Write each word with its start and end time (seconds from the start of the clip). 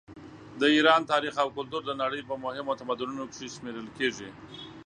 د 0.59 0.61
ایران 0.75 1.01
تاریخ 1.11 1.33
او 1.43 1.49
کلتور 1.57 1.81
د 1.85 1.91
نړۍ 2.01 2.21
په 2.29 2.35
مهمو 2.45 2.77
تمدنونو 2.81 3.23
کې 3.33 3.53
شمېرل 3.55 3.87
کیږي. 3.97 4.29